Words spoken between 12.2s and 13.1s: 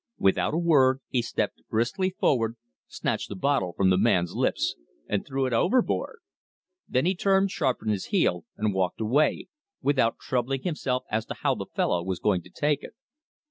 to take it.